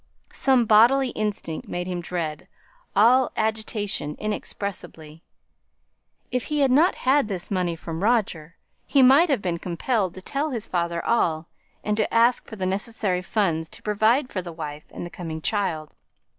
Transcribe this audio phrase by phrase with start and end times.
[0.33, 2.47] Some bodily instinct made him dread
[2.95, 5.21] all agitation inexpressibly.
[6.31, 8.55] If he had not had this money from Roger,
[8.87, 11.49] he might have been compelled to tell his father all,
[11.83, 15.39] and to ask for the necessary funds to provide for the wife and the coming
[15.39, 15.93] child.